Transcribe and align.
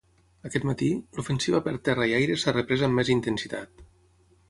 Aquest 0.47 0.63
matí, 0.69 0.87
l’ofensiva 1.17 1.61
per 1.67 1.75
terra 1.89 2.09
i 2.13 2.17
aire 2.23 2.41
s’ha 2.45 2.57
reprès 2.59 2.89
amb 2.89 3.01
més 3.01 3.17
intensitat. 3.19 3.89